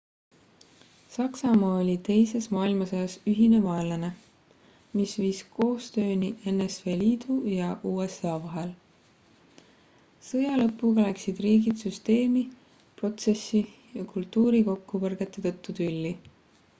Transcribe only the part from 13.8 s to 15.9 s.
ja kultuuri kokkupõrgete tõttu